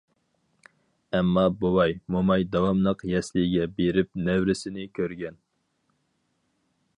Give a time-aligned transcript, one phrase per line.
[1.17, 5.39] ئەمما بوۋاي- موماي داۋاملىق يەسلىگە بېرىپ نەۋرىسىنى كۆرگەن.